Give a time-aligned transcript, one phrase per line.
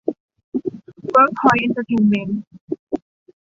[1.09, 2.41] เวิร์คพอยท์ เอ็นเทอร์เทนเมนท์